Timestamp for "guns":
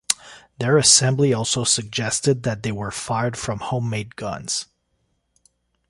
4.15-4.65